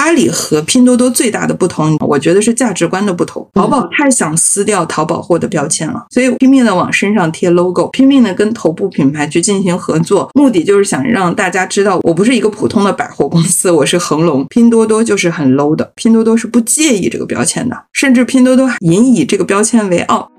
[0.00, 3.46] 阿里和拼多多最大的不同，我觉得是价值观的不同。
[3.52, 14.46] 淘宝太想撕掉淘宝货的标签了，所以拼命的往身上贴 logo，拼命的跟头部品牌去进行合作，目的就是想让大家知道我不是一个普通的百货公司，我是恒隆。
[14.48, 20.30] 拼多多就是很 low 的，拼多多是不介意这个标签的，甚至拼多多引以这个标签为傲。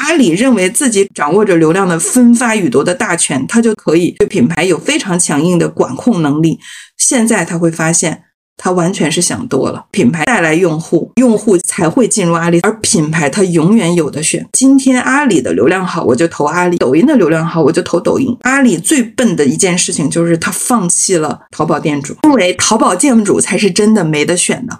[0.00, 6.58] 阿里认为自己掌握着流量的分发与夺的大权，他就可以对品牌有非常强硬的管控能力。
[6.96, 8.22] 现在他会发现，
[8.56, 9.84] 他完全是想多了。
[9.90, 14.46] 品牌带来用户，用户才会进入阿里，而品牌它永远有的选。
[14.52, 18.36] 今天阿里的流量好，我就投阿里；抖音的流量好，我就投抖音。
[18.42, 24.78] 阿里最笨的一件事情就是他放弃了淘宝店主，因为淘宝店主才是真的没得选的。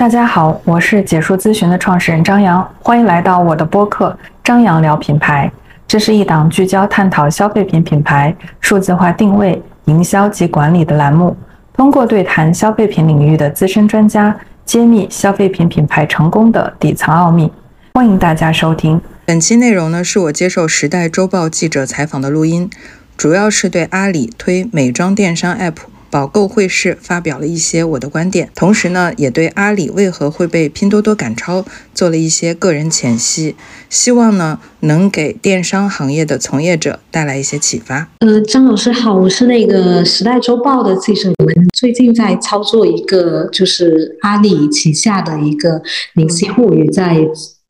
[0.00, 4.08] 大家好，我是解说咨询的创始人张扬，欢迎来到我的播客
[4.42, 5.52] 《张扬聊品牌》。
[5.86, 11.36] 这是一档聚焦探讨消费品品牌数字化定位、营销及管理的栏目，
[11.74, 14.34] 通过对谈消费品领域的资深专家，
[14.64, 17.52] 揭秘消费品品牌成功的底层奥秘。
[17.92, 18.98] 欢迎大家收听。
[19.26, 22.70] 本期内容呢，是我接受《时代周报》记者采访的录音，
[23.18, 25.74] 主要是对阿里推美妆电商 App。
[26.10, 33.54] 宝购汇市发表了一些我的观点，同时呢，也对阿里为何会被拼多多赶超做了一些个人浅析，
[33.88, 38.10] 希望呢能给电商行业的从业者带来一些启发。
[38.18, 45.80] 呃，张老师好，我是那个时代周报的记者，我们最近在操作一个就是阿里旗下的一个
[46.14, 47.16] 明星物语，在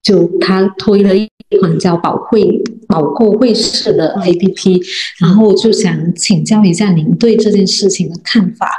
[0.02, 1.28] 就他推了一。
[1.58, 4.80] 款叫宝汇宝购汇市的 APP，
[5.18, 8.70] 然后就想请教一下您对这件事情的看法，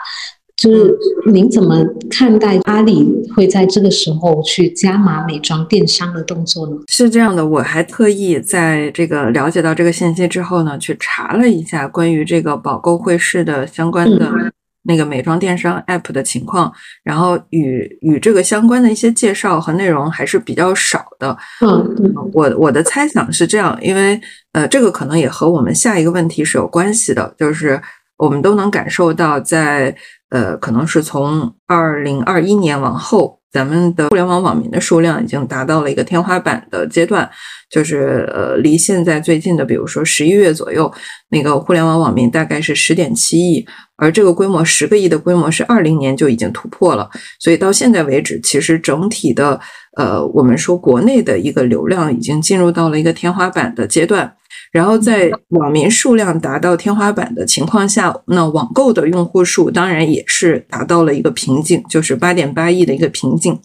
[0.55, 0.97] 就是
[1.33, 3.05] 您怎么看待阿里
[3.35, 6.77] 会在这个时候去加码美妆电商的动作呢？
[6.87, 14.31] 是这样的，我还特意在这个了解到这个信息之后呢，去查了一下关于这个宝购汇市的相关的。
[14.83, 16.71] 那个美妆电商 App 的情况，
[17.03, 21.37] 然后与与这个相关的一些介绍和内容还是比较少的。
[21.61, 24.19] 嗯，我我的猜想是这样，因为
[24.53, 27.81] 呃，这个可能也和我们下一个问题是有关系的，就是
[28.17, 29.95] 我们都能感受到，在
[30.29, 33.40] 呃，可能是从二零二一年往后。
[33.51, 37.29] 咱们的互联网网民的数量已经达到了一个天花板的阶段，
[37.69, 40.91] 就是呃，离现在最近的，比如说十一月左右，
[41.29, 43.65] 那个互联网网民大概是十点七亿，
[43.97, 49.59] 而这个规模十个亿的规模是二零年就已经突破了，所以到现在为止，其实整体的
[49.97, 54.33] 呃，我们说国内的一个流量已经进入到了一个天花板的阶段。
[54.71, 63.59] 然后在网民数量达到天花板的情况下，那网购的用户数当然也是达到了一个瓶颈，就是八点八亿的一个瓶颈。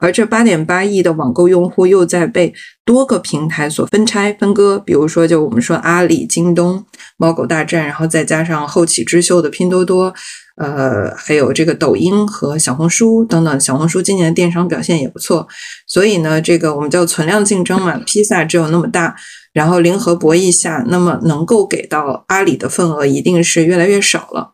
[0.00, 2.54] 而这八点八亿的网购用户又在被
[2.84, 6.84] 多个平台所分拆分割，比如说就我们说阿里、京东、
[7.16, 10.14] 猫狗大战，然后再加上后起之秀的拼多多，
[10.58, 13.60] 呃，还有这个抖音和小红书等等。
[13.60, 15.46] 小红书今年的电商表现也不错，
[15.86, 19.16] 所以呢，这个我们叫存量竞争嘛，披萨只有那么大。
[19.54, 24.52] 然后零和博弈下，那么能够给到阿里的份额一定是越来越少了，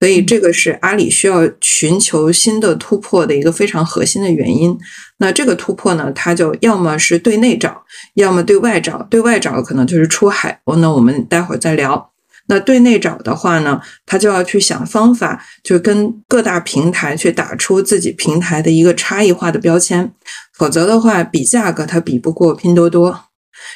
[0.00, 4.78] 所以这个是阿里需要寻求新的突破的一个非常核心的原因。
[5.18, 7.82] 那这个突破呢，它就要么是对内找，
[8.14, 9.02] 要么对外找。
[9.10, 12.12] 对外找可能就是出海，哦那我们待会儿再聊。
[12.48, 20.12] 那对内找的话呢，他就要去想方法，就跟各大平台去打出自己平台的一个差异化的标签，
[20.54, 23.22] 否则的话，比价格它比不过拼多多。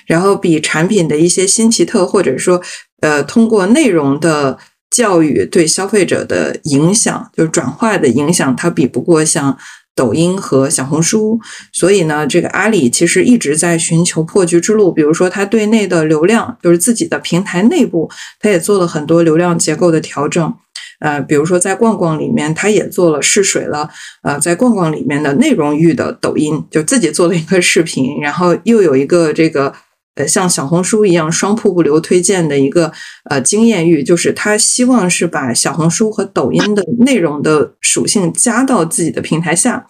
[0.06, 2.60] 然后比产品的一些新奇特，或者说，
[3.00, 4.58] 呃，通过内容的
[4.90, 9.56] 教育对消费者的影响，就是转化的影响，它比不过像
[9.94, 11.38] 抖音和小红书。
[11.72, 14.92] 所以呢，这个阿里其实一直在寻求破局之路。
[14.92, 20.54] 比如说，它对内的流量，就是自己的平台内部，它也做了很多流量结构的调整。
[21.00, 23.88] 呃，比如说在逛逛里面，他也做了试水了。
[24.22, 29.72] 呃，在逛逛里面的内容域的抖音，就自己做了一个视频，然后又有一个这个
[30.20, 32.92] 呃像小红书一样双瀑布流推荐的一个
[33.30, 39.86] 呃经验域，就是他希望是把小红书和抖音的内容的属性加到自己的平台下，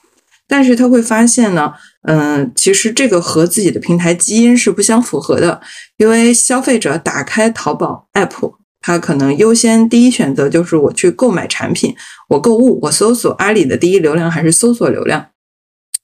[0.48, 1.72] 但是他会发现呢，
[2.02, 5.60] 嗯，其实这个和自己的平台基因是不相符合的，
[5.96, 8.54] 因为消费者打开淘宝 app。
[8.82, 11.94] 他可能优先第一选择就是我去购买产品，
[12.30, 15.26] 我购物，我搜索阿里的第一流量还是搜索流量，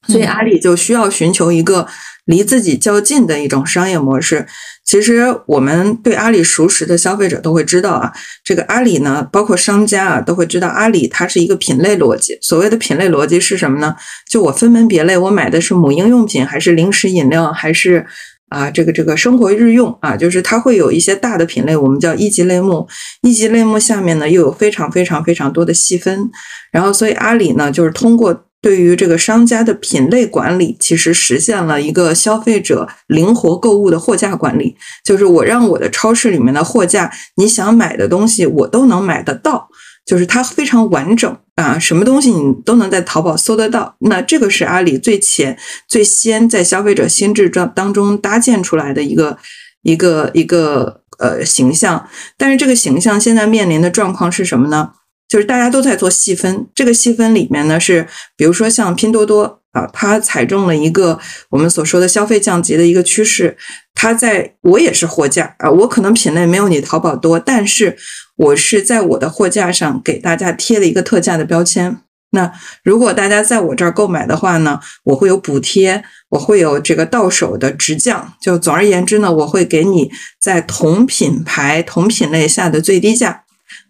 [0.06, 1.86] 所以阿里就需要寻求一个
[2.26, 4.46] 离自己较近的一种商业模式。
[4.84, 8.12] 其实我们对阿里熟识的消费者都会知道啊，
[8.44, 12.38] 这个阿里呢，包括商家啊，都会知道阿里它是一个品类逻辑。
[12.40, 13.96] 所谓的品类逻辑是什么呢？
[14.30, 18.06] 就我分门别类，我买的是母婴用品，还是零食饮料，还是？
[18.48, 22.86] 啊，这个这个生活日用啊，就是它会有一些大的品类，我们叫一级类目。
[23.22, 26.30] 一级类目下面呢，又有非常非常非常多的细分。
[26.70, 34.76] 然后，所以阿里呢，就是通过对于这个商家的品类管理，其实实现了一个消费者灵活购物的货架管理。
[35.04, 39.68] 就是我让我的超市里面的货架，你想买的东西，我都能买得到。
[40.04, 43.94] 就是它非常完整啊，什么东西你都能在淘宝搜得到。
[44.00, 49.38] 那这个是阿里最前、最先在消费者心智当当中搭建出来的一个
[49.82, 52.08] 一个一个呃形象。
[52.36, 54.90] 但是这个形象现在面临的状况是什么呢？
[55.28, 58.06] 就是大家都在做细分，这个细分里面呢是，
[58.36, 61.18] 比如说像拼多多啊，它踩中了一个
[61.50, 63.56] 我们所说的消费降级的一个趋势。
[63.94, 67.96] 它在我也是货架啊，我可能品类没有你淘宝多，但是。
[68.38, 72.02] 我是在我的货架上给大家贴了一个特价的标签。
[72.32, 72.52] 那
[72.84, 78.34] 如果大家在我这儿购买的话呢，我会有补贴，我会有这个到手的直降。
[78.38, 83.45] 就总而言之呢，我会给你在同品牌、同品类下的最低价。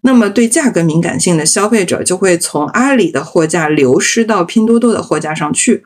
[0.06, 5.82] 那么对价格敏感性的消费者就会从阿里的货架流失到拼多多的货架上去。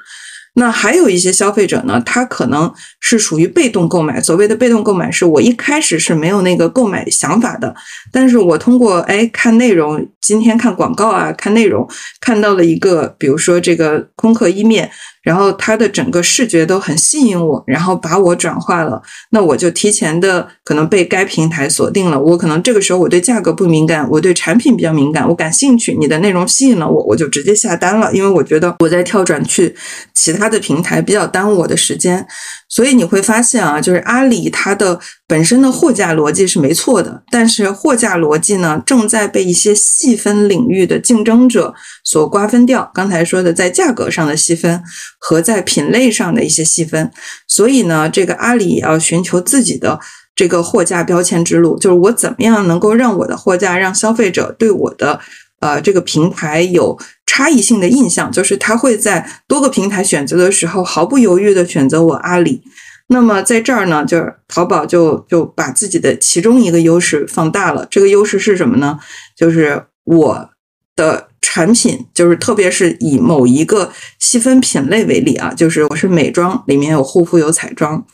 [0.55, 2.70] 那还有一些消费者呢，他可能
[3.00, 4.20] 是属于被动购买。
[4.20, 7.75] 所谓的被动购买，是我一开始是没有那个购买想法的，
[8.12, 11.88] 但是我通过哎看内容，今天看广告啊，看内容
[12.20, 14.91] 看到了一个，比如说这个空客一面。
[15.23, 19.02] 然后它的整个视觉都很吸引我，然后把我转化了，
[19.32, 22.19] 那我就提前的可能被该平台锁定了。
[22.19, 29.76] 我可能这个时候我对价格不敏感，我对产品比较敏感，我感兴趣，你的内容吸引了我，我就直接下单了，因为我觉得我在跳转去
[30.14, 32.26] 其他的平台比较耽误我的时间。
[32.70, 41.75] 所以你会发现啊，就是阿里它的本身的货架逻辑是没错的，但是货架逻辑呢正在被一些细分领域的竞争者
[42.05, 42.88] 所瓜分掉。
[42.94, 44.81] 刚才说的在价格上的细分
[45.19, 47.11] 和在品类上的一些细分，
[47.49, 49.99] 所以呢，这个阿里也要寻求自己的
[50.37, 55.19] 这个货架标签之路，就是我怎么样能够让我的货架让消费者对我的
[55.61, 56.99] 呃这个平台有。
[57.33, 62.61] 差异性的印象就是他会在多个平台选择的时候毫不犹豫的选择我阿里。
[63.07, 67.87] 那么在这儿呢，就是淘宝就就把自己的其中一个优势放大了。
[67.89, 68.99] 这个优势是什么呢？
[69.37, 70.51] 就是我
[70.97, 78.05] 的产品，就是特别是以某一个细分品类为例啊，就是我是美妆，里面有护肤有彩妆。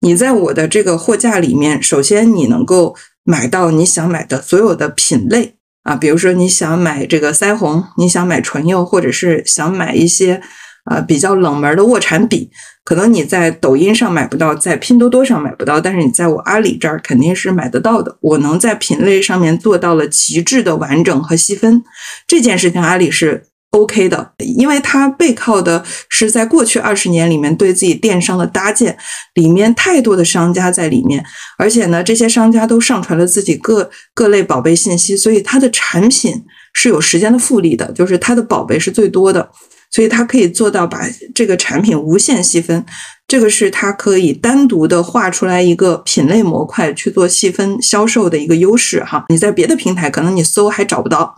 [0.00, 5.55] 你在我的这个货架里面，首先你能够买到你想买的所有的品类。
[5.86, 10.42] 啊，比如说你想买这个腮红，你想买唇釉，或者是想买一些
[10.84, 12.50] 啊比较冷门的卧蚕笔，
[12.84, 18.18] 可能你在抖音上买不到，在拼多多上买不到，但是你在我阿里这儿肯定是买得到的。
[18.20, 21.84] 我能在品类上面做到了极致的完整和细分，
[22.26, 23.46] 这件事情阿里是。
[23.76, 28.96] OK 的，因为它背靠的是在过去二十年里面对自己电商的搭建，
[29.34, 31.22] 里面太多的商家在里面，
[31.58, 36.42] 而且呢，这些商家都上传了自己各各类宝贝信息，所以它的产品
[36.72, 39.50] 是有时间的复利的，就是它的宝贝是最多的，
[39.90, 41.02] 所以它可以做到把
[41.34, 42.82] 这个产品无限细分，
[43.28, 49.26] 这个是它可以单独的画出来一个品类模块去做细分销售的一个优势哈。
[49.28, 51.34] 你在别的平台可能你搜还找不到。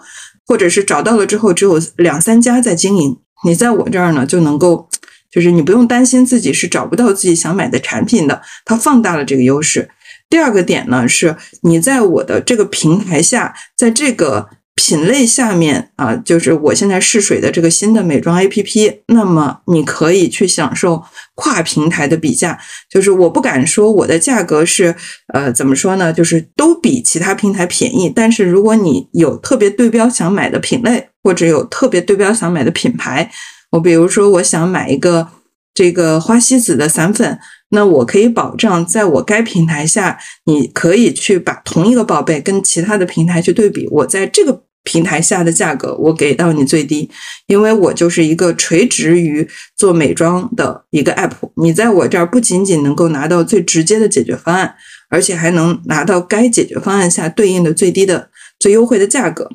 [0.49, 4.89] 或者是找到了之后，只有两三家在经营，你在我这儿呢，就能够，
[5.31, 9.91] 就是你不用担心自己是找不到自己想买的产品的，它放大了这个优势。
[10.31, 14.49] 第二个点呢，是你在我的这个平台下，在这个。
[14.79, 21.03] 品类下面啊，就是我现在试水的这个新的美妆 APP，那么你可以去享受
[21.35, 22.57] 跨平台的比价。
[22.89, 24.95] 就是我不敢说我的价格是
[25.35, 28.09] 呃怎么说呢，就是都比其他平台便宜。
[28.09, 33.29] 但是如果你有特别对标想买的品类，或者有特别对标想买的品牌，
[33.73, 35.27] 我比如说我想买一个
[35.75, 37.37] 这个花西子的散粉，
[37.71, 44.68] 那我可以保障在我该平台下，你可以去把同一个宝贝跟其他的平台去对比，我在这个。
[44.89, 47.11] 平台下的价格我给到你最低，
[47.47, 51.33] 因为我就是一个垂直于做美妆的一个 app。
[51.57, 54.75] 你在我这儿不仅仅能够拿到最直接的解决方案，
[55.11, 59.51] 而且还能拿到该解决方案下对应的最低的、最优惠的价格。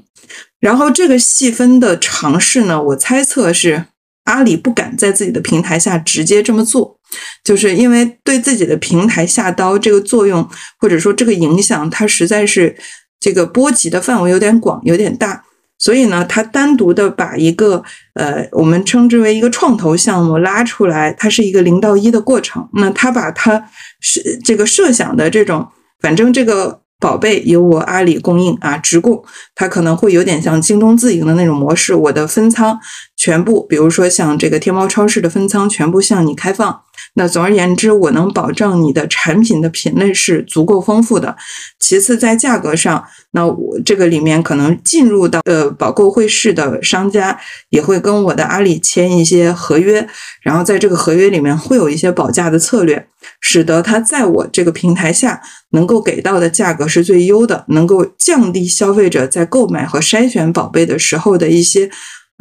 [0.59, 3.85] 然后这个细分的尝试呢，我猜测是
[4.25, 6.99] 阿里不敢在自己的平台下直接这么做，
[7.43, 10.47] 就是因为对自己的平台下刀这个作用
[10.77, 12.75] 或者说这个影响，它实在是。
[13.23, 15.45] 这个波及的范围有点广，有点大，
[15.77, 17.81] 所以呢，它单独的把一个
[18.15, 22.67] 呃，我们称之为一个创投项目拉出来，它是一个零到一的过程。
[22.73, 23.69] 那它把它
[24.01, 25.65] 是这个设想的这种，
[26.01, 29.23] 反正这个宝贝由我阿里供应啊，直供，
[29.55, 32.77] 它可能会有点像京东自营的那种模式，我的分仓
[33.15, 36.81] 全部，比如说像这个天猫超市的分仓全部向你开放。
[37.15, 41.35] 那总而言之，我能保证你的产品的品类是足够丰富的。
[41.79, 47.39] 其次，在价格上，那我这个里面可能进入到呃保购会市的商家
[47.69, 50.07] 也会跟我的阿里签一些合约，
[50.41, 53.07] 然后在这个合约里面会有一些保价的策略，
[53.39, 55.39] 使得它在我这个平台下
[55.69, 61.91] 能够给到的价格是最优的，能够降低消费者在购买和筛选宝贝的时候的一些。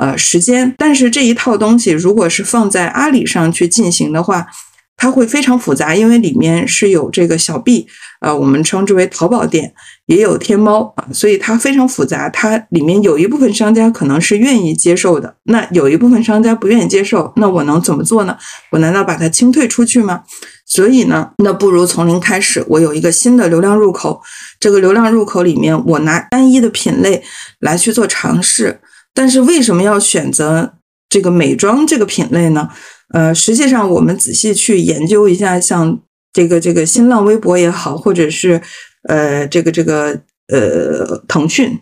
[0.03, 4.49] 呃，时间，但是这一套东西如果是放在阿里上去进行的话，
[4.97, 7.87] 它会非常复杂，因为里面是有这个小 B，
[8.21, 9.73] 呃，我们称之为淘宝店，
[10.07, 12.29] 也有天猫啊，所以它非常复杂。
[12.29, 18.37] 它里面有一部分商家可能是愿意接受的，那有一部分商家不愿意接受，那我能怎么做呢？
[18.73, 20.23] 我难道把它清退出去吗？
[20.67, 24.21] 所以呢，那不如从零开始，我有一个新的流量入口，
[24.59, 27.23] 这个流量入口里面，我拿单一的品类
[27.61, 28.81] 来去做尝试。
[29.15, 30.75] 但是为什么要选择
[31.09, 32.71] 这个美妆这个品类呢？
[33.13, 36.01] 呃，实际上我们仔细去研究一下，像
[36.33, 38.63] 这个这个新浪微博也好，或者是
[39.09, 41.79] 呃这个这个呃腾讯，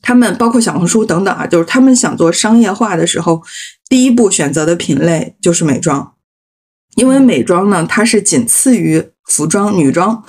[0.00, 3.42] 他们包括小红书等等啊，就是他们想做商业化的时候，
[3.88, 6.14] 第一步选择的品类就是美妆，
[6.94, 10.22] 因为美妆呢，它是仅次于服装、女装。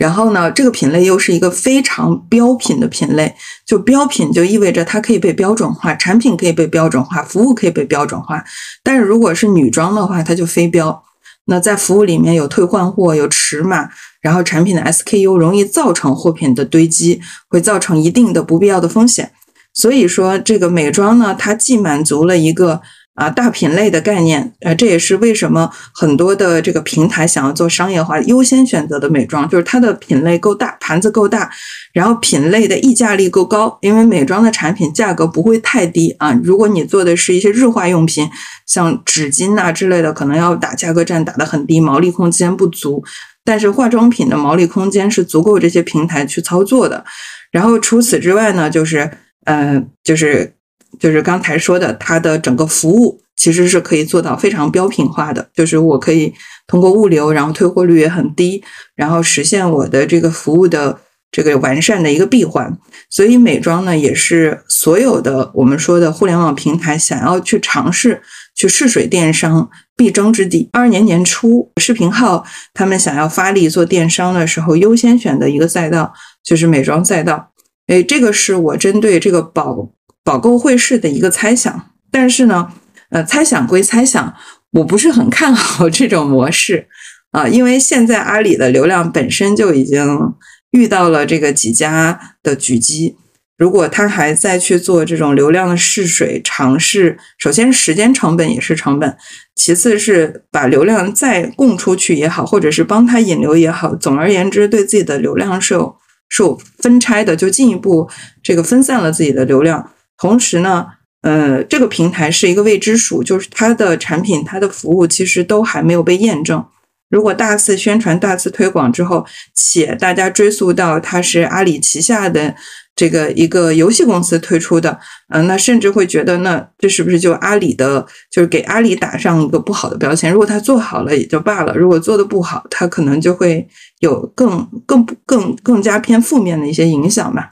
[0.00, 3.34] 然后呢，这个品类又是一个非常标品的品类，
[3.66, 8.42] 就标品就意味着它可以被标准化，产品可以被标准化，服务可以被标准化。
[8.82, 11.02] 但是如果是女装的话，它就非标。
[11.44, 13.90] 那在服务里面有退换货，有尺码，
[14.22, 19.32] 然后产品的 SKU 容易造成货品的堆积，会造成一定的不必要的风险。
[19.74, 22.80] 所以说，这个美妆呢，它既满足了一个。
[23.14, 31.50] 啊，大品类的概念，呃，这也是为什么很多的这个平台想要做商业化，优先选择的美妆，就是它的品类够大，盘子够大，
[31.92, 33.76] 然后品类的溢价力够高。
[33.82, 38.30] 因为美妆的产品价格不会太低啊，如果你做的是一些日化用品，
[38.66, 43.04] 像纸巾呐之类的，可能要打价格战打得很低，毛利空间不足。
[43.44, 47.04] 但是化妆品的毛利空间是足够这些平台去操作的。
[47.50, 49.10] 然后除此之外呢，就是，
[49.44, 50.54] 呃，就是。
[51.00, 55.48] 就是刚才说的，它的整个服务其实是可以做到非常标品化的。
[55.54, 56.32] 就是我可以
[56.66, 58.62] 通过物流，然后退货率也很低，
[58.94, 61.00] 然后实现我的这个服务的
[61.32, 62.78] 这个完善的一个闭环。
[63.08, 68.20] 所以美妆呢，也是所有的我们说的互联网平台想要去尝试
[68.54, 70.68] 去试水电商必争之地。
[70.72, 76.12] 二二年年初，视频号他们想要发力做电商的时候，优先选的一个赛道
[76.44, 77.50] 就是美妆赛道。
[77.86, 79.90] 诶，这个是我针对这个宝。
[80.24, 82.72] 保购会是的一个猜想，但是呢，
[83.10, 84.34] 呃，猜想归猜想，
[84.72, 86.88] 我不是很看好这种模式。
[87.32, 90.34] 啊，因为现在阿里的流量本身就已经
[90.72, 93.16] 遇到了这个几家的狙击，
[93.56, 99.16] 如果他还在去做这种流量的试水尝试，首先时间成本也是成本，
[99.54, 105.94] 其次是把流量再供出去也好，或者是帮他引流也好，总而言之，对自己的流量是有
[106.28, 108.10] 是有分拆的，就进一步
[108.42, 109.92] 这个分散了自己的流量。
[110.20, 110.86] 同时呢，
[111.22, 116.64] 呃，这个平台是一个未知数，就是它的产品、它的服务其实都还没有被验证。
[117.08, 122.54] 如果大肆宣传、大肆推广之后，且大家追溯到它是阿里旗下的
[122.94, 125.00] 这个一个游戏公司推出的，
[125.30, 130.30] 嗯，那甚至会觉得，那这是不是就阿里的，就是给阿里打上一个不好的标签？
[130.30, 133.66] 如果他做好了也就罢了，如果做的不好，他可能就会
[133.98, 137.50] 有更更更更加偏负面的一些影响吧。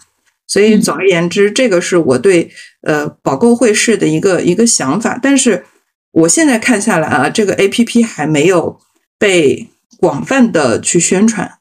[0.48, 2.50] 所以总而言之，这个是我对
[2.80, 5.20] 呃保购会市的一个一个想法。
[5.22, 5.62] 但是
[6.10, 8.80] 我现在看下来啊，这个 A P P 还没有
[9.18, 11.58] 被广泛的去宣传。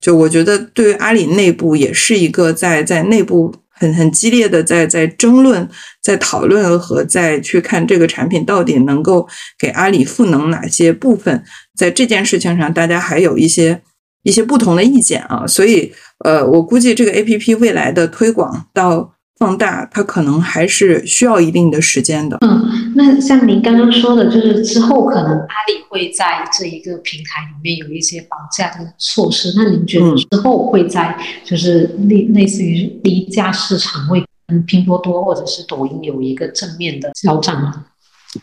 [0.00, 5.68] 就我觉得，对于阿里内部也是一个在在内部很很激烈的在在争论、
[6.00, 9.28] 在讨论和在去看这个产品到底能够
[9.58, 11.42] 给阿里赋能哪些部分。
[11.76, 13.82] 在这件事情上，大家还有一些
[14.22, 15.92] 一些不同的意见啊，所以。
[16.24, 22.38] 呃，我估计这个 A P P 未来的推广到放大，它可能还是需要一定的时间的。
[22.40, 29.52] 嗯，那像您刚刚说的，就是之后可能阿里会在这一个平台里面有一些绑架的措施。
[29.56, 37.84] 那您觉得之后会在就是类类似于低价市场会跟拼多多或者是抖音有一个正面的交战吗？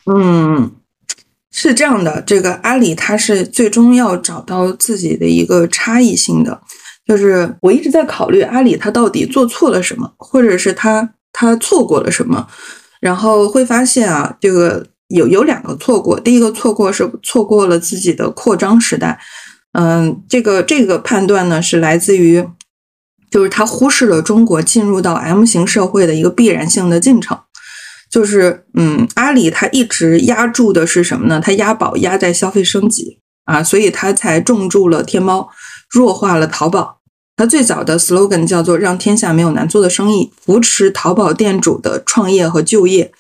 [0.06, 0.72] 嗯，
[1.52, 6.62] 是这样的，这个阿里它是最终要找到自己的一个差异性的。
[7.06, 12.48] 就是我一直在考虑阿里它到底做错了什么，或者是它它错过了什么，
[13.00, 16.20] 然后会发现啊，这个有有两个错过。
[16.20, 19.20] 第一个错过是错过了自己的扩张时代，
[19.74, 22.44] 嗯，这个这个判断呢是来自于，
[23.30, 27.38] 就是它忽视了中国进入到 M 型社会的一个必然性的进程。
[28.10, 31.42] 就是嗯，阿里它一直压住的是什么呢？
[31.44, 35.50] 它押宝压在消费升级啊，所以它才重注了天猫，
[35.90, 37.00] 弱化了淘宝。
[37.38, 43.12] 它最早的 slogan 叫做“让天下没有难做的生意”，扶持淘宝店主的创业和就业。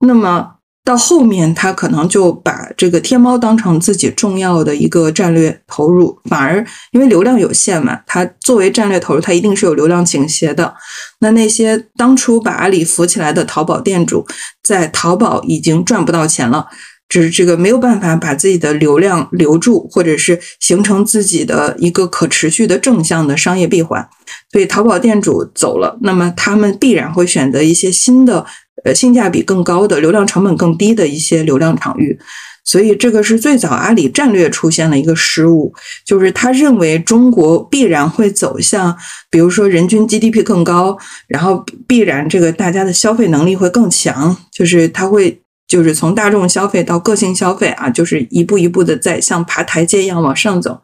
[0.00, 10.74] 那么到后面，他可能就把这个天猫当成自己重要的一个战略投入，反而因为流量有限嘛，它作为战略投入，它一定是有流量倾斜的。
[11.20, 14.26] 那那些当初把阿里扶起来的淘宝店主，
[14.64, 16.66] 在淘宝已经赚不到钱了。
[17.10, 24.08] 只是这个没有办法把自己的流量留住，或者是形成自己的一个可持续的正向的商业闭环，
[24.52, 28.46] 所以淘宝店主走了，那么他们必然会选择一些新的，
[28.84, 32.16] 呃，性价比更高的、流量成本更低的一些流量场域。
[32.62, 35.74] 所以这个是最早阿里战略出现了一个失误，
[36.06, 38.96] 就是他认为中国必然会走向，
[39.28, 45.40] 比如说人均 GDP 更高，然后必然这个大家的消费能力会更强，就是他会。
[45.70, 50.82] 就是从大众消费到个性消费啊，就是一步一步的在像爬台阶一样往上走，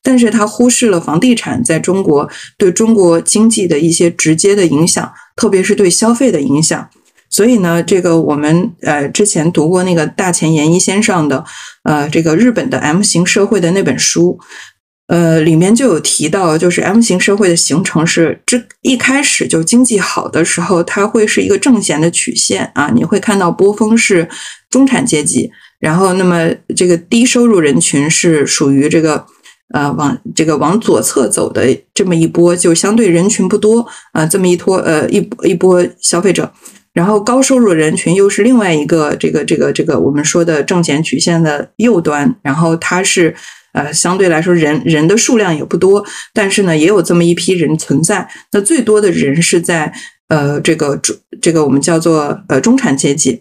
[0.00, 6.88] 但是他忽视了房地产在中国对中国经济的一些直接的影响，特别是对消费的影响。
[7.28, 11.44] 所以呢，这个我们呃之前读过那个大前研一先生的
[11.82, 14.38] 呃这个日本的 M 型社会的那本书。
[15.08, 24.28] 呃，里面就有提到，就是 M 型社会的形成是，这一开始就经济好的时候，它会是一个正弦的曲线啊，你会看到波峰是
[24.68, 25.50] 中产阶级，
[25.80, 29.24] 然后那么这个低收入人群是属于这个
[29.72, 36.52] 呃往这个往左侧走的这么一波，就相对人群不多啊，这么一托呃一一波消费者，
[36.92, 43.34] 然后高收入人群又是另外一个这个这个这个我们说的正弦曲线的右端，然后它是。
[43.78, 46.04] 呃，相对来说，人人的数量也不多，
[46.34, 48.28] 但是呢，也有这么一批人存在。
[48.50, 49.92] 那最多的人是在
[50.28, 53.40] 呃这个中这个我们叫做呃中产阶级。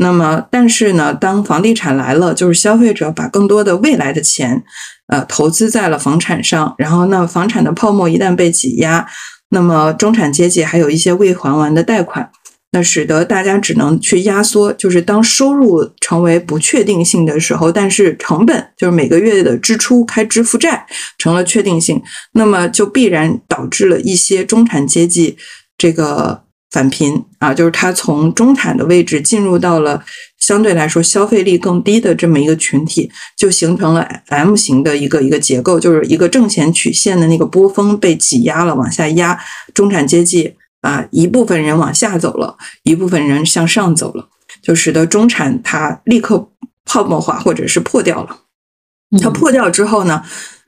[0.00, 4.62] 那么，但是呢，当房地产来了，就是消费者把更多的未来的钱
[5.08, 9.06] 呃投资在了房产上，然后那房产的泡沫一旦被挤压，
[9.50, 12.30] 那么中产阶级还有一些未还完的贷款。
[12.70, 22.02] 那使得大家只能去压缩，就是当收入成为不确定性的时候，但是成本就是每个月的支出开支负债成了确定性，
[22.32, 25.38] 那么就必然导致了一些中产阶级
[25.78, 30.04] 这个返贫啊，就是他从中产的位置进入到了
[30.38, 39.40] 相对来说消费力更低的这么一个群体，就形成了 M 型的一个一个结构，就是一个正弦曲线的那个波峰被挤压了，往下压，
[39.72, 40.57] 中产阶级。
[40.80, 44.28] 啊，一部分人往下走了，一部分人向上走了，
[44.62, 46.50] 就使得中产它立刻
[46.84, 48.40] 泡沫化或者是破掉了。
[49.20, 50.22] 它破掉之后呢，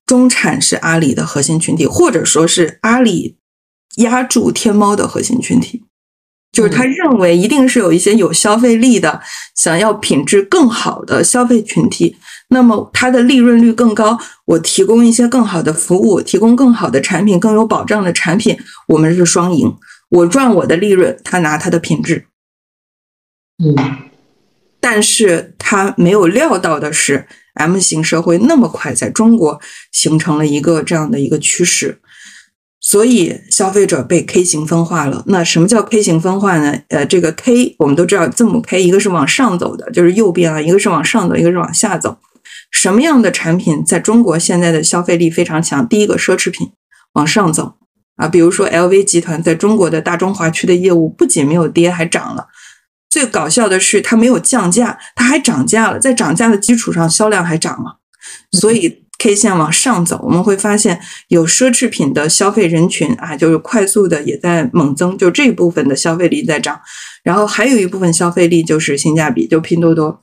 [0.06, 3.36] 中产是阿里的核心群体，或者说是阿里
[3.96, 5.84] 压住天猫的核心群体。
[6.52, 9.22] 就是他认为一定是有一些有消费力的、
[9.54, 12.16] 想要品质更好的消费群体，
[12.48, 14.18] 那么它的利润率更高。
[14.46, 19.72] 我提供一些更好的服务，提供更好的产品，更有保障的产品，我们是双赢。
[20.10, 22.26] 我赚我的利润，他拿他的品质，
[23.62, 23.74] 嗯，
[24.80, 29.60] 但是他没有料到的是，M 型社会那么快在中国
[29.92, 32.00] 形成了一个这样的一个趋势，
[32.80, 35.22] 所以消费者被 K 型分化了。
[35.26, 36.82] 那什么叫 K 型分化呢？
[36.88, 42.18] 呃，这个 K 我们都知道，字母 K 一个是往上走的，就是右边啊；一个是往上走，一个是往下走。
[42.72, 45.86] 什么样的产品在中国现在的消费力非常强？
[45.86, 46.72] 第一个，奢侈品
[47.12, 47.76] 往上走。
[48.20, 52.46] 啊，比如说 LV 集团在中国的大中华区的业务不仅没有跌，还涨了。
[53.08, 55.98] 最搞笑的是，它没有降价，它还涨价了。
[55.98, 57.98] 在涨价的基础上，销量还涨了。
[58.52, 66.78] 所以 K 线往上走，我们会发现有奢侈品的消费人群啊，就是快速的也在猛增，就这一部分的消费力在涨。
[67.24, 70.22] 然后还有一部分消费力就是性价比，就拼多多。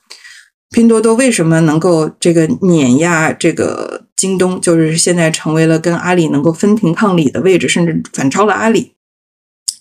[0.70, 4.07] 拼多多为什么能够这个碾压这个？
[4.18, 8.96] 京东就是现在成为了跟阿里能够分庭抗礼的位置，甚至反超了阿里。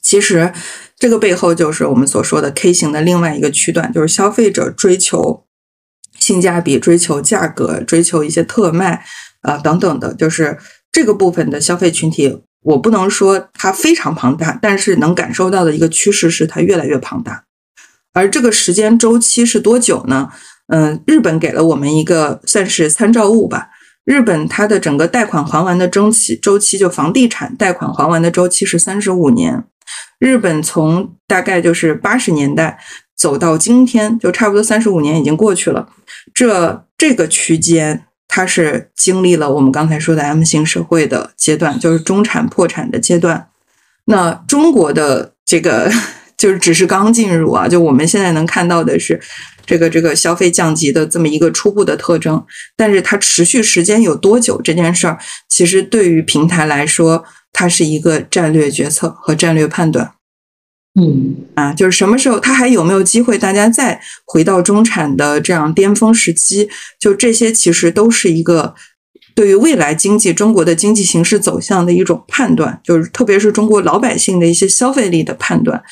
[0.02, 0.52] 其实
[0.96, 5.44] 这个背后就是我们所说的 K 型的另外一个区段，就是消费者追求
[6.18, 9.04] 性价比、追求价格、追求一些特卖
[9.40, 10.58] 啊等等的，就是
[10.92, 12.42] 这个部分的消费群体。
[12.62, 17.44] 我不能说它非常庞大，但是能感受到的一个趋势是它越来越庞大。
[18.12, 20.30] 而这个时间周期是多久呢？
[20.68, 23.68] 嗯，日本给了我们一个算是参照物吧。
[24.06, 29.64] 日本它的整个贷款还完的周期周期，就房地产贷款还完的周期是三十五年。
[30.18, 32.78] 日本从大概就是八十年代
[33.16, 35.88] 走到今天，就差不多三十五年已经过去了。
[36.32, 43.48] 这这个区间，它是经历了我们刚才说的 M 型社会的阶段，就是中产破产的阶段。
[44.04, 45.90] 那中国的这个
[46.38, 49.20] 就是只是刚进入啊，就我们现在能看到的是
[49.66, 52.44] 这个这个消费降级的这么一个初步的特征，
[52.76, 60.12] 但是它持续时间有多久这件事儿，其实对于平台来说，它是一个战略决策和战略判断。
[60.98, 68.74] 嗯啊，就是什么时候它还有没有机会，大家再回到中产的这样巅峰时期，就这些其实都是一个
[69.34, 75.82] 对于未来经济中国的经济形势走向的一种判断，就是特别是中国老百姓的一些消费力的判断。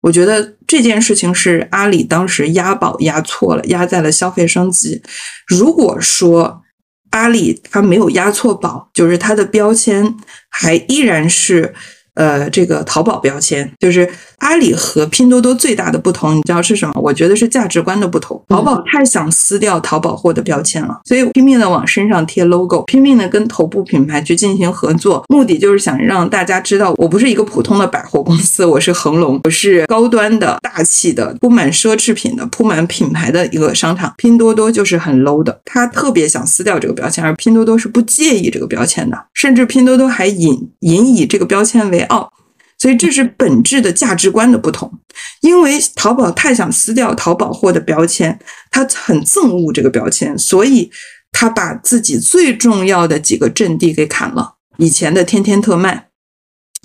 [0.00, 5.02] 我觉得这件事情是阿里当时押宝押错了，押在了消费升级。
[5.46, 6.62] 如果说
[7.10, 10.14] 阿里它没有押错宝，就是它的标签
[10.48, 11.74] 还依然是。
[12.18, 17.00] 呃，这个淘宝标签就是阿里和拼多多最大的不同，你知道是什么？
[17.00, 18.42] 我觉得是价值观的不同。
[18.48, 34.12] 淘宝太想撕掉淘宝货的标签了，所以拼命的往身上贴 logo，拼命的跟头部品牌去进行合作，目的就是想让大家知道，我不是一个普通的百货公司，我是恒隆，我是高端的、大气的、铺满奢侈品的、铺满品牌的一个商场。
[34.16, 42.04] 拼多多就是很 low 的，他特别想撕掉这个标签，而拼多多是不介意这个标签的，甚至拼多多还引引以这个标签为。
[42.08, 42.32] 傲，
[42.78, 44.92] 所以这是本质的价值观的不同。
[45.40, 48.38] 因为淘宝太想撕掉淘宝货的标签，
[48.70, 50.90] 他很憎恶这个标签，所以
[51.32, 54.56] 他把自己最重要的几个阵地给砍了。
[54.78, 56.08] 以前的天天特卖，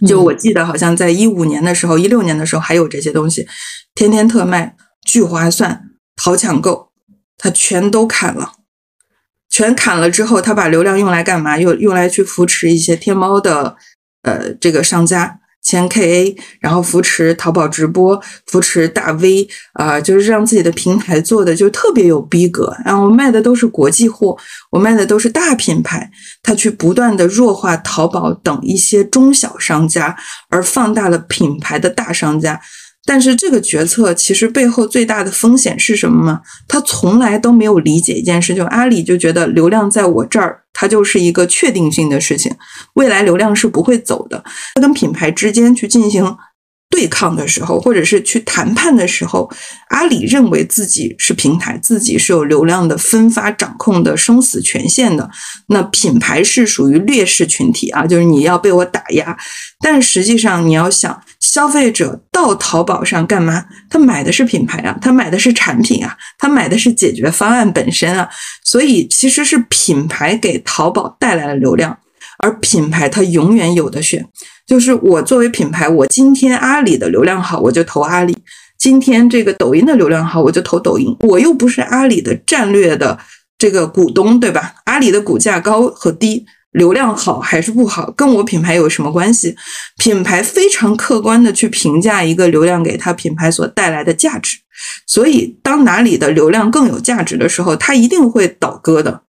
[0.08, 3.48] 就我记得好像在一五年的时候、一六年的时候还有这些东西，
[3.94, 6.90] 天天特卖、聚划算、淘抢购，
[7.38, 8.54] 他全都砍了。
[9.50, 11.60] 全砍了之后，他把流量用来干嘛？
[11.60, 13.78] 用用来去扶持一些天猫的。
[14.24, 22.76] 呃，这个商家签 KA，然后扶持淘宝直播，扶持大 V 啊，就是让自己的平台做的就特别有逼格。
[22.84, 24.38] 然后卖的都是国际货，
[24.72, 30.18] 我卖的都是大品牌，他去不断的弱化淘宝等一些中小商家，
[30.50, 32.60] 而放大了品牌的大商家。
[33.06, 36.42] 但是这个决策其实背后最大的风险是什么吗？
[36.68, 42.56] 他从来都没有理解一件事，就阿里就觉得流量在我这儿，它就是一个确定性的事情，
[42.94, 44.44] 未来流量是不会走的。
[44.76, 46.36] 他跟品牌之间去进行。
[46.89, 49.50] 对抗的时候，或者是去谈判的时候，
[49.89, 55.28] 阿里认为自己是平台，自己是有流量的分发、掌控的生死权限的。
[55.70, 59.36] 那品牌是属于劣势群体啊，就是你要被我打压。
[59.80, 61.20] 但实际上，你要想，
[61.54, 63.63] 消费者到淘宝上干嘛？
[63.88, 68.28] 他买的是品牌啊，他买的是产品啊，他买的是解决方案本身啊。
[68.63, 71.96] 所以，其实是品牌给淘宝带来了流量，
[72.39, 74.26] 而品牌它永远有的选。
[74.66, 78.34] 就是我作为品牌，我今天阿里的流量好，我就投阿里；
[78.80, 81.16] 今天这个抖音的流量好，我就投抖音。
[81.20, 83.20] 我又不是阿里的战略的
[83.60, 84.74] 这个股东，对吧？
[84.86, 89.56] 阿里的股价高和低，流量好还是不好，跟我品牌有什么关系？
[89.98, 94.58] 品牌非常客观的去评价一个流量给他品牌所带来的价值，
[95.08, 99.22] 所以当哪里的流量更有价值的时候，他一定会倒戈的。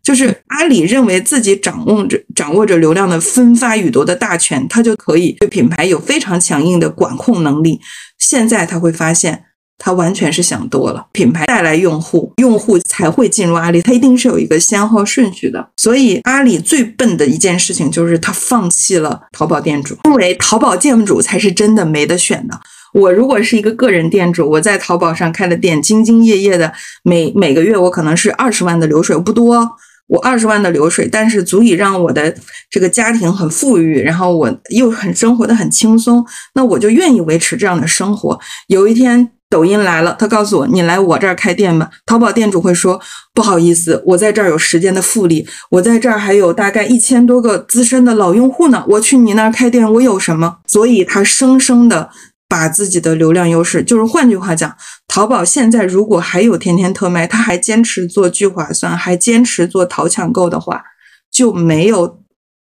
[0.00, 7.80] 就是阿里认为自己掌握着掌握着流量的分发与夺的大权，他就可以对品牌有非常强硬的管控能力。
[8.18, 9.44] 现在他会发现，
[9.78, 11.06] 他完全是想多了。
[11.12, 15.70] 品牌带来用户，用户才会进入阿里，他一定是有一个先后顺序的。
[15.76, 22.58] 所以阿里最笨的一件事情就是他放弃了淘宝店主，因为淘宝店主才是真的没得选的。
[22.92, 26.72] 我如果是一个个人店主，我在淘宝上开的店，兢兢业业的，
[27.04, 29.70] 每每个月我可能是二十万的流水，不多。
[30.08, 32.34] 我二十万的流水，但是足以让我的
[32.70, 38.40] 这个家庭很富裕，然后我又很生活的很轻松，那我就愿意维持这样的生活。
[38.68, 41.90] 有一天抖音来了，他告诉我你来我这儿开店吧。
[42.06, 43.00] 淘宝店主会说
[43.34, 48.84] 不好意思，我在这儿有时间的复利，我在这儿还有大概一千多个资深的老用户呢。
[48.88, 50.58] 我去你那儿开店，我有什么？
[50.66, 52.10] 所以他生生的。
[52.50, 54.74] 把自己的流量优势，就是换句话讲，
[55.06, 60.82] 淘宝现在如果还有天天特卖，他还坚持做聚划算，还坚持做淘抢购的话，
[61.30, 62.20] 就没有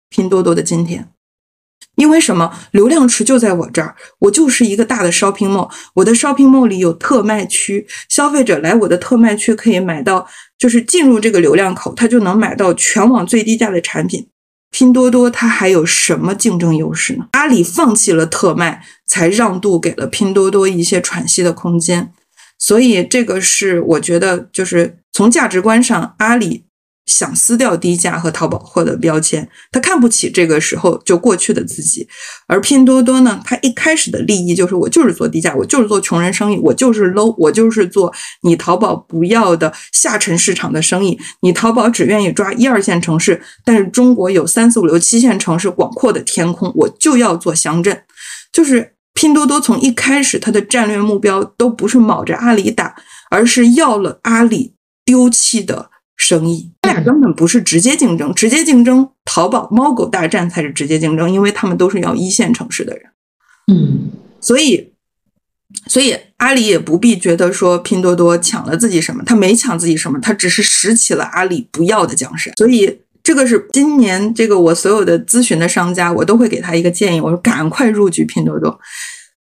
[0.09, 1.07] 拼多多的今天。
[1.97, 2.51] 因为什么？
[2.71, 10.27] 流量池就在我这儿，我就是一个大的 shopping mall，我的 shopping mall 里有特卖区，消费者来我的特卖区可以买到，
[10.59, 14.27] 就是进入这个流量口，他就能买到全网最低价的产品。
[14.69, 17.25] 拼多多它还有什么竞争优势呢？
[17.31, 22.13] 阿里放弃了特卖，才让渡给了拼多多一些喘息的空间，
[22.59, 26.66] 所以这个是我觉得就是从价值观上，阿里。
[27.07, 32.07] 想撕掉低价和淘宝货的标签，他看不起这个时候就过去的自己。
[32.47, 41.17] 而拼多多呢，它一开始的利益就是我就是做低价，我就是做穷人生意，我就是 low，我就是做你淘宝不要的下沉市场的生意。
[41.41, 48.03] 你淘宝只愿意抓一二线城市，但是中国有三四五六七线城市广阔的天空，我就要做乡镇，
[48.53, 48.93] 就是。
[49.13, 52.95] 拼多多从一开始它的战略目标都不是卯着阿里打，
[53.31, 56.69] 而是要了阿里丢弃的生意。
[56.81, 63.05] 他俩根本不是直接竞争，直接竞争淘宝猫狗大战才是直接竞争，因为他们都是要一线城市的人。
[63.71, 64.09] 嗯，
[64.41, 64.91] 所以。
[65.85, 72.53] 所以阿里也不必觉得说拼多多抢了自己什么，他没抢自己什么，他只是拾起了阿里不要的江山。
[72.55, 78.79] 所以这个是今年这个我所有的咨询的商家，我都会给他一个建议，我说赶快入局拼多多，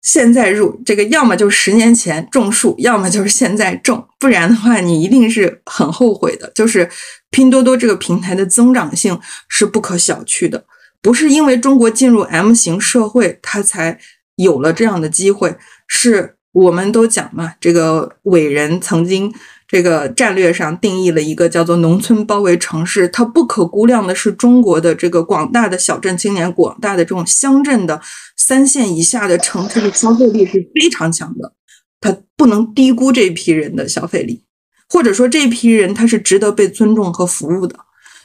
[0.02, 6.52] 现在入这个要么就十年前种树，要么就是现在种，不然的话你一定是很后悔的。
[6.56, 6.90] 就是
[7.30, 10.66] 拼多多这个平台的增长性是不可小觑的，
[11.02, 14.00] 不是因为中国进入 M 型社会，它才
[14.36, 15.56] 有了这样的机会。
[15.88, 19.34] 是我们都讲嘛，这个伟人曾经
[19.68, 28.02] 这个战略上定义了一个叫做“农村包围城市”，它不可估量的是中国的这个广大的小镇青年，广大的这种乡镇的
[28.42, 31.54] 三线以下的城市的消费力是非常强的，
[32.00, 34.44] 他不能低估这批人的消费力，
[34.90, 37.76] 或者说这批人他是值得被尊重和服务的。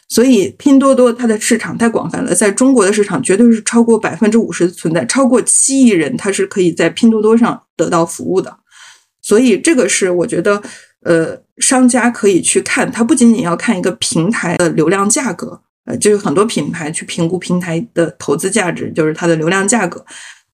[0.09, 8.57] 所以，拼多多它的市场太广泛了，在中国的市场绝对是超过百分之五十的存在，超过七亿人，他是可以在拼多多上得到服务的。
[9.20, 10.62] 所以，这个是我觉得，
[11.00, 20.05] 呃，商家可以去看，它不仅仅要看一个平台的流量价格，呃，就是很多品牌去评估平台的投资价值，就是它的流量价格。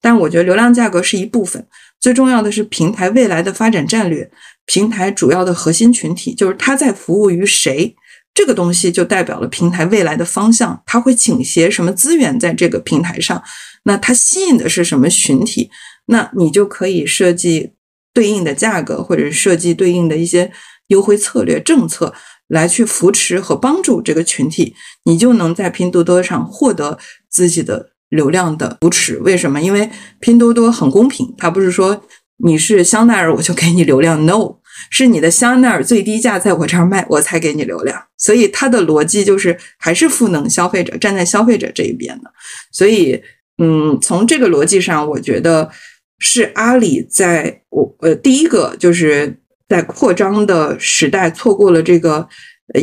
[0.00, 1.66] 但我觉得流量价格是一部分，
[2.00, 4.30] 最重要的是平台未来的发展战略，
[4.66, 7.94] 平台主要的核心群体，就是它在服务于谁。
[8.34, 13.42] 这个东西就代表了平台未来的方向，它会倾斜什么资源在这个平台上？
[13.84, 15.70] 那它吸引的是什么群体？
[16.06, 17.72] 那你就可以设计
[18.14, 20.50] 对应的价格，或者设计对应的一些
[20.86, 22.14] 优惠策略、政策，
[22.48, 24.74] 来去扶持和帮助这个群体，
[25.04, 26.98] 你就能在拼多多上获得
[27.30, 29.18] 自己的流量的扶持。
[29.18, 29.60] 为什么？
[29.60, 32.04] 因为拼多多很公平，它不是说
[32.44, 34.56] 你是香奈儿我就给你流量，no。
[34.90, 42.32] 是你的香奈儿最低价在我这儿卖，我才给你流量，所以它的逻辑就是还是赋能消费者，站在消费者这一边的。
[42.72, 43.22] 所以，
[43.62, 45.70] 嗯，从这个逻辑上，我觉得
[46.18, 52.28] 是阿里在我呃第一个就是在扩张的时代错过了这个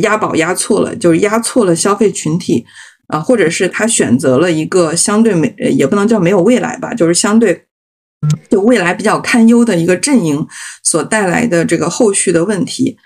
[0.01, 2.65] 押宝押错了，就是押错了消费群体
[3.07, 7.65] 啊，或者是他选择了一个相对没也不能叫没有未来吧，就是相对。
[8.49, 10.45] 就未来比较堪忧的一个阵营
[10.83, 12.97] 所带来的这个后续的问题，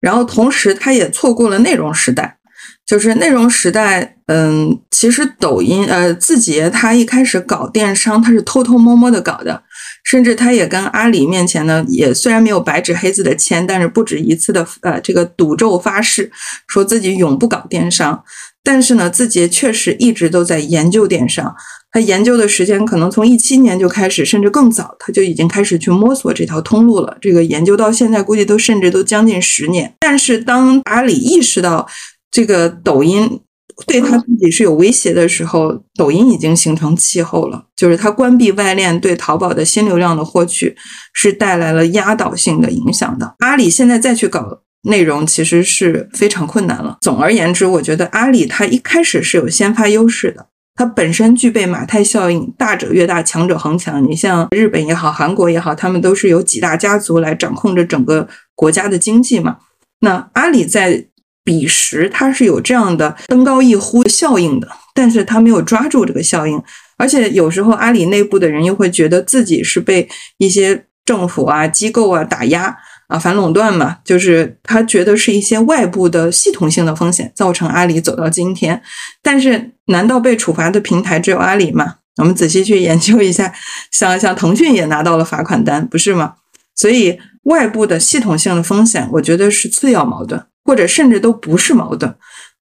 [0.00, 2.38] 然后同时他也错过了内容时代，
[2.86, 9.62] 就是内容时代，嗯，其实抖音呃字节它一开始搞电商，它是偷偷摸摸的搞的，
[10.04, 16.30] 甚至他也跟阿里面前呢，也虽然没有白纸黑字的签，但是不止一次的呃这个赌咒发誓，
[16.66, 18.22] 说自己永不搞电商，
[18.62, 21.54] 但是呢，字节确实一直都在研究电商。
[21.94, 27.16] 他研究的时间可能从一七年就开始，甚至更早，他就已经开始去摸索这条通路了。
[27.20, 29.94] 这个研究到现在，估计都甚至都将近十年。
[30.00, 31.86] 但是当阿里意识到
[32.30, 33.40] 这个抖音
[33.86, 40.76] 对他自己是有威胁的时候，抖音已经形成气候了，就是它关闭外链对淘宝的新流量的获取
[41.12, 43.34] 是带来了压倒性的影响的。
[43.38, 46.98] 阿里现在再去搞内容，其实是非常困难了。
[47.00, 50.46] 总而言之，我觉得阿里它一开始是有先发优势的。
[50.74, 54.02] 它本身具备马太效应，大者越大，强者恒强。
[54.02, 59.58] 你像日本也好，韩国也好，他们都是由几大家族来掌控着整个国家的经济嘛。
[60.00, 61.08] 那阿里在
[61.44, 66.62] 彼时，它是有这样的登高一呼效应的，但是它没有抓住这个效应，
[66.96, 72.76] 而且有时候阿里内部的人又会觉得自己是被一些政府啊、机构啊打压。
[73.08, 78.80] 啊，反垄断嘛，就是他觉得是一些外部的系统性的风险造成阿里走到今天。
[79.22, 81.96] 但是，难道被处罚的平台只有阿里吗？
[82.16, 83.52] 我们仔细去研究一下，
[83.90, 86.36] 像像腾讯也拿到了罚款单，不是吗？
[86.74, 92.14] 所以，外部的系统性的风险，我觉得是次要矛盾，或者甚至都不是矛盾，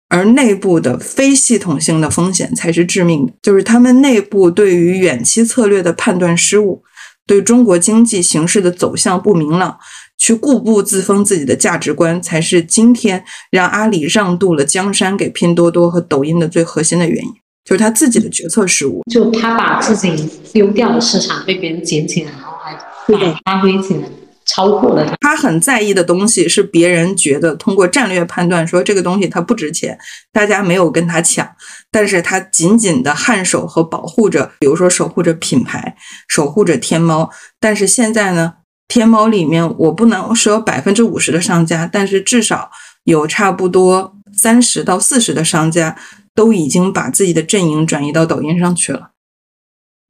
[0.10, 6.84] 而内部的非系统性的风险才是致命的，就是他们内部对于远期策略的判断失误，
[7.25, 9.77] 对中国经济形势的走向不明朗。
[10.17, 17.31] 去固步自封自己的价值观，才是今天让阿里让渡了江山给拼多多和抖音的最核心的原因，
[17.65, 19.01] 就是他自己的决策失误。
[19.12, 20.15] 就他把自己
[20.53, 24.08] 丢掉的市场被别人捡起来，然后还发挥起来，
[24.45, 25.15] 超过了他。
[25.19, 29.97] 他很在意的东西是别人觉得通过战略判断说这个东西它不值钱，
[30.31, 31.47] 大家没有跟他抢，
[31.91, 35.95] 但是他紧紧的颔首和保护着，比如说守护着品牌，
[36.27, 37.29] 守护着天猫。
[37.60, 38.53] 但是现在呢？
[38.88, 42.69] 天猫里面，我不能说百分之五十的商家，但是至少
[43.05, 45.97] 有差不多三十到四十的商家
[46.36, 49.10] 都已经把自己的阵营转移到抖音上去了。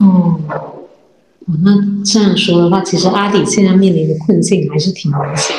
[0.04, 0.44] 嗯，
[1.64, 5.56] 那这样说的话，其实阿里现在面临的困境还是挺明显。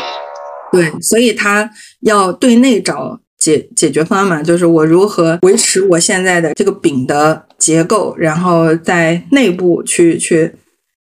[0.72, 1.70] 对，所以他
[2.00, 10.52] 要对内找解解决方案嘛，就是我如何维持我现在的这个饼的结构，然后在内部去去，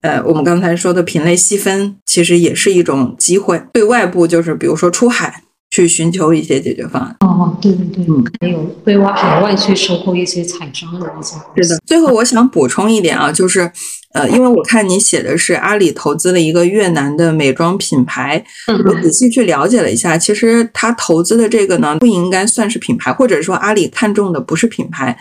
[0.03, 3.63] 呃，我们刚才说的品类细分，其实也是一种机会。
[3.73, 5.43] 对外部就是比如说出海。
[5.71, 7.15] 去寻求一些解决方案。
[7.21, 11.37] 哦，对对对，嗯，还有对外海外去收购一些彩妆的那些。
[11.63, 11.79] 是的。
[11.85, 13.71] 最后，我想补充一点啊，就是，
[14.19, 25.17] 呃，因为我看你写的是阿里投资了一个越南的美妆品牌，我仔细去了解了一下，其实他投资的这个呢，不应该算是品牌，或者说阿里看中的不是品牌，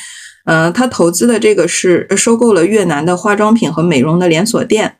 [0.45, 4.95] 呃，他投资的这个是收购了越南的化妆品和美容的连锁店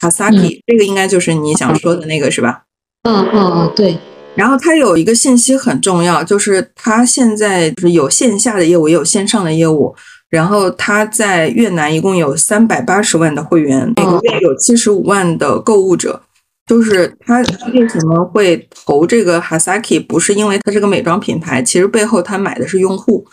[0.00, 2.62] ，Kasaki，这个应该就是你想说的那个是吧？
[3.02, 3.98] 嗯嗯嗯，对。
[4.36, 9.94] 然后它有一个信息很重要，就是它现在是有线下的业务，也有线上的业务。
[10.34, 16.20] 然后它在越南一共有三百八十万的会员，每个月有七十五万的购物者。
[16.66, 17.38] 就是它
[17.74, 20.04] 为什么会投这个 Hasaki？
[20.04, 23.24] 不是因为它是个美妆品牌，其实背后它买的是用户。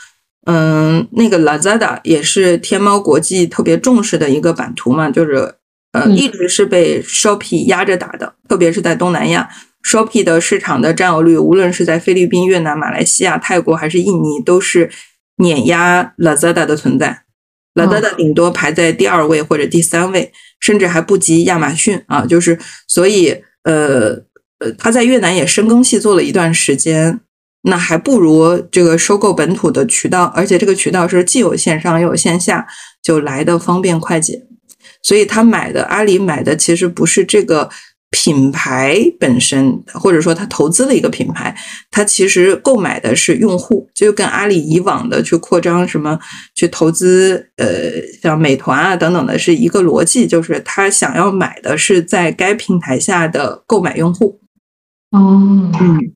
[0.46, 5.56] 嗯，那个 Lazada 也是天猫国际特别重视的一个版图嘛，就是
[5.94, 9.50] 呃一直是被 Shopee 压着打的，特别是在东南亚。
[9.90, 14.92] Shopee 的市场的占有率，无论是在菲律宾、越南、马来西亚、泰国还是印尼，都是
[15.38, 17.24] 碾压 Lazada 的存在。
[17.74, 22.26] Lazada 顶多排在第二位或者第三位，甚至还不及亚马逊啊。
[22.26, 24.10] 就是所以，呃
[24.60, 27.22] 呃，他在越南也深耕细作了一段时间，
[27.64, 32.68] 那还不如这个收购本土的渠道，而且这个渠道是既有线上又有线下，
[33.02, 34.48] 就来的方便快捷。
[35.02, 37.70] 所以他买的阿里买的其实不是这个。
[38.12, 41.56] 品牌本身，或者说他投资的一个品牌，
[41.90, 46.20] 他其实购买的是用户，就跟阿里以往的去扩张什么
[46.54, 47.68] 去投资，呃，
[48.22, 54.42] 像美团啊等等的是一个逻辑，就是他想要买的是在该平台下的购买用户。
[55.12, 56.14] 哦，嗯，嗯。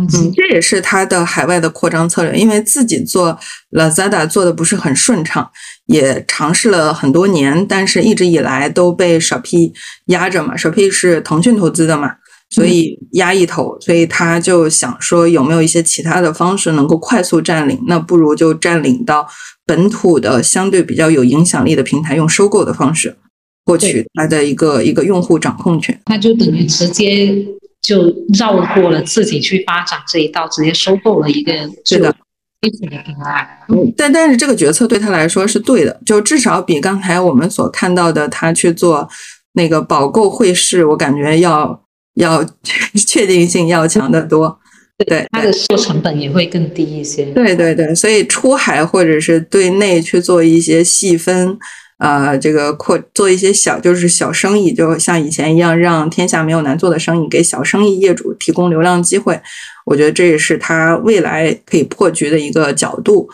[0.00, 3.38] 嗯，这也是他的海外的扩张策略，因为自己做
[3.70, 5.50] Lazada 做的不是很顺畅，
[5.86, 9.72] 也尝试了很多年，但是一直以来都被 Shopee
[10.06, 10.56] 压着嘛。
[10.56, 12.12] Shopee 是腾讯投资的嘛，
[12.50, 17.82] 所以压一头，所以他就想说有没有一些其他的方式能够快速占领？
[17.86, 19.26] 那不如就占领到
[19.66, 23.16] 本土的相对比较有影响力的平台，用收购的方式
[23.64, 26.00] 获取它的一个一个用户掌控权。
[26.06, 27.46] 那就等于直接。
[27.82, 31.52] 就绕过了自己去发展这一道，直接收购了一个
[31.84, 32.14] 是的
[32.60, 33.64] 一体的平台。
[33.68, 39.08] 嗯，但但是这个决策对他来说是对的，就至少比刚才我们所看到的他去做
[39.54, 41.82] 那个保购汇市，我感觉要
[42.14, 42.44] 要
[43.06, 44.58] 确定性要强得多。
[45.06, 47.24] 对，它的做成本也会更低一些。
[47.32, 51.58] 对对对，所以出海或者是对内去做一些细分。
[52.00, 59.40] 呃，这个扩做一些小，就是小生意，就像以前一样，让天下没有难做的生意，给小生意业主提供流量机会。
[59.84, 63.28] 我觉得这也是他未来可以破局的一个角度。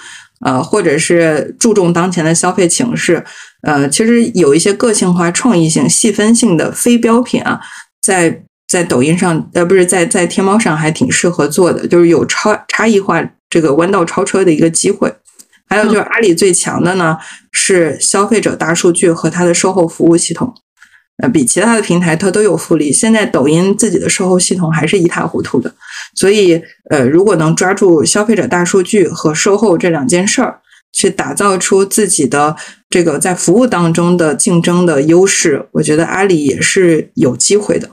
[0.45, 3.25] 呃，或者是注重当前的消费形势。
[3.63, 7.59] 呃，其实有一些个性化、创意性、细分性的非标品啊，
[8.03, 15.11] 在在抖音上，呃，不是在在天猫上还挺适合做的，就是有超差异化这个弯道超车的一个机会。
[15.69, 17.17] 还有就是阿里最强的呢
[17.59, 20.55] 是消费者大数据和它的售后服务系统，
[21.23, 22.93] 呃，比其他的平台它都有复利。
[22.93, 25.75] 现在抖音自己的售后系统还是一塌糊涂的，
[26.15, 30.61] 所以呃，如果能抓住消费者大数据和售后这两件事儿，
[30.93, 32.55] 去打造出自己的
[32.91, 37.89] 这个在服务当中的竞争的优势，我觉得阿里也是有机会的。